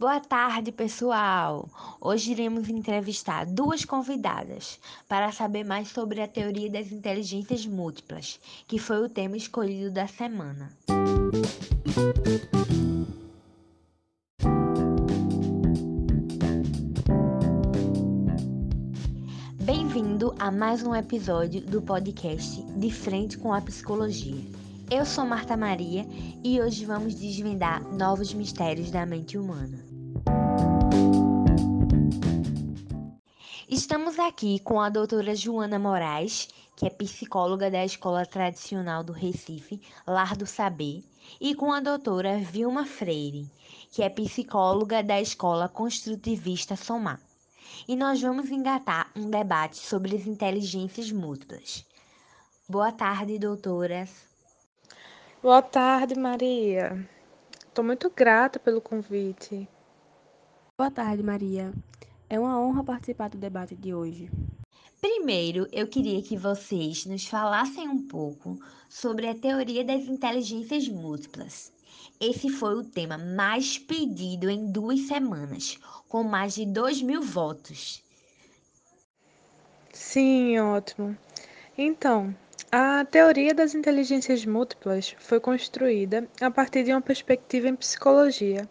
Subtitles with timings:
[0.00, 1.68] Boa tarde, pessoal!
[2.00, 8.78] Hoje iremos entrevistar duas convidadas para saber mais sobre a teoria das inteligências múltiplas, que
[8.78, 10.72] foi o tema escolhido da semana.
[19.60, 24.59] Bem-vindo a mais um episódio do podcast De Frente com a Psicologia.
[24.92, 26.04] Eu sou Marta Maria
[26.42, 29.78] e hoje vamos desvendar novos mistérios da mente humana.
[33.68, 39.80] Estamos aqui com a doutora Joana Moraes, que é psicóloga da Escola Tradicional do Recife,
[40.04, 41.04] Lar do Saber,
[41.40, 43.48] e com a doutora Vilma Freire,
[43.92, 47.20] que é psicóloga da Escola Construtivista Somar.
[47.86, 51.86] E nós vamos engatar um debate sobre as inteligências múltiplas.
[52.68, 54.29] Boa tarde, doutoras.
[55.42, 57.08] Boa tarde, Maria.
[57.66, 59.66] Estou muito grata pelo convite.
[60.76, 61.72] Boa tarde, Maria.
[62.28, 64.30] É uma honra participar do debate de hoje.
[65.00, 71.72] Primeiro, eu queria que vocês nos falassem um pouco sobre a teoria das inteligências múltiplas.
[72.20, 78.04] Esse foi o tema mais pedido em duas semanas, com mais de 2 mil votos.
[79.90, 81.16] Sim, ótimo.
[81.78, 82.36] Então,
[82.72, 88.68] a teoria das inteligências múltiplas foi construída a partir de uma perspectiva em psicologia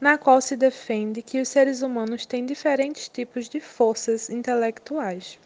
[0.00, 5.40] na qual se defende que os seres humanos têm diferentes tipos de forças intelectuais.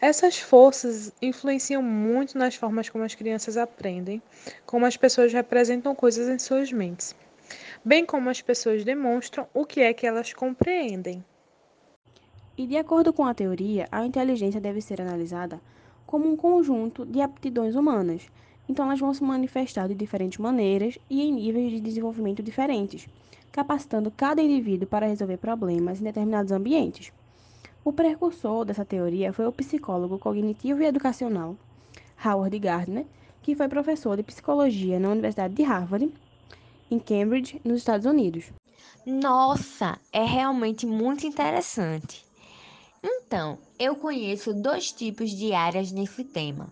[0.00, 4.22] Essas forças influenciam muito nas formas como as crianças aprendem,
[4.64, 7.16] como as pessoas representam coisas em suas mentes,
[7.84, 11.24] bem como as pessoas demonstram o que é que elas compreendem.
[12.56, 15.60] E de acordo com a teoria, a inteligência deve ser analisada
[16.14, 18.30] como um conjunto de aptidões humanas.
[18.68, 23.08] Então, elas vão se manifestar de diferentes maneiras e em níveis de desenvolvimento diferentes
[23.50, 27.12] capacitando cada indivíduo para resolver problemas em determinados ambientes.
[27.84, 31.56] O precursor dessa teoria foi o psicólogo cognitivo e educacional
[32.24, 33.06] Howard Gardner,
[33.42, 36.12] que foi professor de psicologia na Universidade de Harvard,
[36.88, 38.52] em Cambridge, nos Estados Unidos.
[39.04, 42.24] Nossa, é realmente muito interessante.
[43.34, 46.68] Então, eu conheço dois tipos de áreas nesse tema,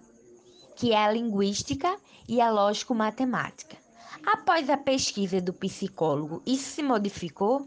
[0.76, 3.76] que é a linguística e a lógico-matemática.
[4.24, 7.66] Após a pesquisa do psicólogo, isso se modificou?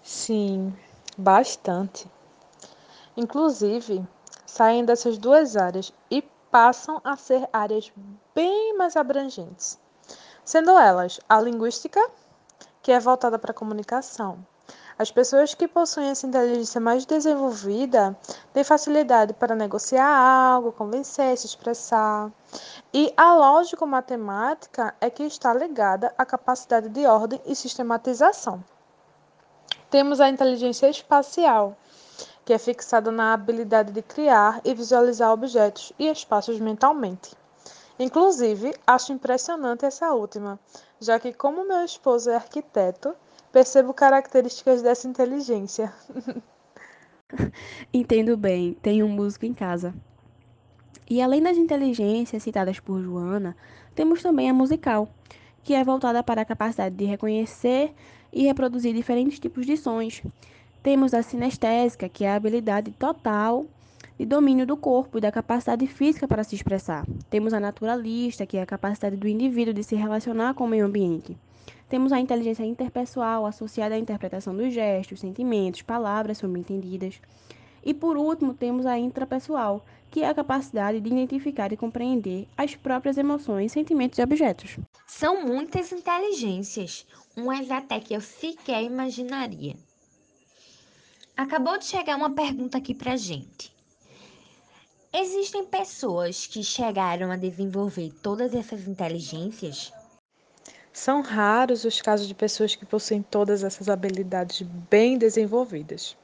[0.00, 0.72] Sim,
[1.18, 2.08] bastante.
[3.16, 4.06] Inclusive,
[4.46, 6.22] saem dessas duas áreas e
[6.52, 7.92] passam a ser áreas
[8.32, 9.76] bem mais abrangentes,
[10.44, 12.00] sendo elas a linguística,
[12.80, 14.46] que é voltada para a comunicação,
[14.98, 18.16] as pessoas que possuem essa inteligência mais desenvolvida
[18.52, 22.30] têm facilidade para negociar algo, convencer, se expressar.
[22.92, 28.62] E a lógico-matemática é que está ligada à capacidade de ordem e sistematização.
[29.90, 31.76] Temos a inteligência espacial,
[32.44, 37.34] que é fixada na habilidade de criar e visualizar objetos e espaços mentalmente.
[37.98, 40.58] Inclusive, acho impressionante essa última,
[41.00, 43.14] já que, como meu esposo é arquiteto,
[43.52, 45.92] Percebo características dessa inteligência.
[47.92, 49.94] Entendo bem, tenho um músico em casa.
[51.08, 53.54] E além das inteligências citadas por Joana,
[53.94, 55.06] temos também a musical,
[55.62, 57.92] que é voltada para a capacidade de reconhecer
[58.32, 60.22] e reproduzir diferentes tipos de sons.
[60.82, 63.66] Temos a sinestésica, que é a habilidade total
[64.22, 67.04] de domínio do corpo e da capacidade física para se expressar.
[67.28, 70.86] Temos a naturalista, que é a capacidade do indivíduo de se relacionar com o meio
[70.86, 71.36] ambiente.
[71.88, 77.20] Temos a inteligência interpessoal associada à interpretação dos gestos, sentimentos, palavras subentendidas.
[77.84, 82.76] E por último, temos a intrapessoal, que é a capacidade de identificar e compreender as
[82.76, 84.78] próprias emoções, sentimentos e objetos.
[85.04, 87.04] São muitas inteligências,
[87.36, 89.74] umas até que eu sequer imaginaria.
[91.36, 93.71] Acabou de chegar uma pergunta aqui pra gente.
[95.14, 99.92] Existem pessoas que chegaram a desenvolver todas essas inteligências?
[100.90, 106.16] São raros os casos de pessoas que possuem todas essas habilidades bem desenvolvidas.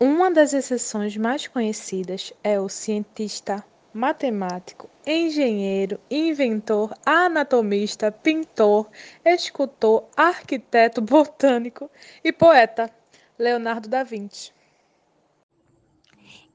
[0.00, 8.90] Uma das exceções mais conhecidas é o cientista, matemático, engenheiro, inventor, anatomista, pintor,
[9.24, 11.88] escultor, arquiteto, botânico
[12.24, 12.90] e poeta
[13.38, 14.52] Leonardo da Vinci.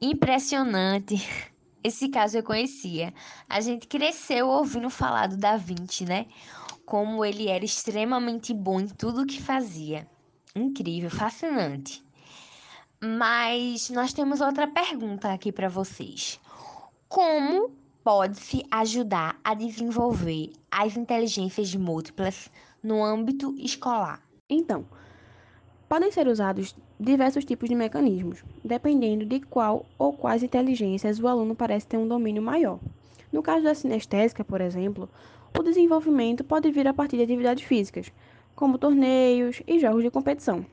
[0.02, 1.16] Impressionante.
[1.84, 3.14] Esse caso eu conhecia.
[3.50, 6.26] A gente cresceu ouvindo falar do Da Vinci, né?
[6.88, 10.10] como ele era extremamente bom em tudo que fazia.
[10.56, 12.02] Incrível, fascinante.
[13.04, 16.40] Mas nós temos outra pergunta aqui para vocês.
[17.10, 17.76] Como
[18.06, 22.50] pode-se ajudar a desenvolver as inteligências múltiplas
[22.82, 24.24] no âmbito escolar?
[24.50, 24.88] Então,
[25.88, 31.56] podem ser usados diversos tipos de mecanismos, dependendo de qual ou quais inteligências o aluno
[31.56, 32.80] parece ter um domínio maior.
[33.32, 35.10] No caso da sinestésica, por exemplo,
[35.58, 38.12] o desenvolvimento pode vir a partir de atividades físicas,
[38.56, 40.66] como torneios e jogos de competição.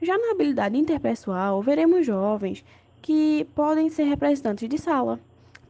[0.00, 2.64] Já na habilidade interpessoal, veremos jovens
[3.00, 5.18] que podem ser representantes de sala,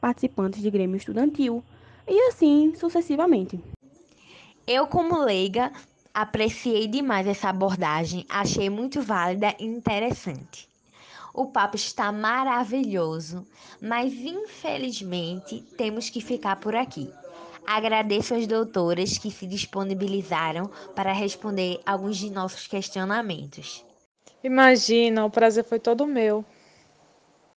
[0.00, 1.62] participantes de grêmio estudantil
[2.08, 3.60] e assim sucessivamente.
[4.66, 5.70] Eu, como leiga,
[6.16, 10.66] apreciei demais essa abordagem, achei muito válida e interessante.
[11.34, 13.46] O papo está maravilhoso,
[13.82, 17.12] mas infelizmente temos que ficar por aqui.
[17.66, 23.84] Agradeço às doutoras que se disponibilizaram para responder alguns de nossos questionamentos.
[24.42, 26.42] Imagina, o prazer foi todo meu.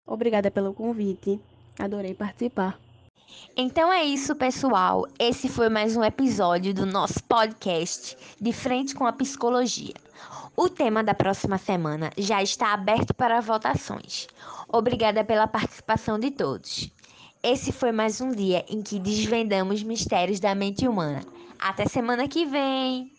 [0.06, 1.39] Obrigada pelo convite.
[1.79, 2.77] Adorei participar.
[3.56, 5.06] Então é isso, pessoal.
[5.18, 9.94] Esse foi mais um episódio do nosso podcast De Frente com a Psicologia.
[10.56, 14.27] O tema da próxima semana já está aberto para votações.
[14.68, 16.91] Obrigada pela participação de todos.
[17.41, 21.21] Esse foi mais um dia em que desvendamos mistérios da mente humana.
[21.57, 23.19] Até semana que vem!